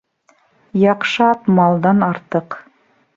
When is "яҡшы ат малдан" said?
0.83-2.01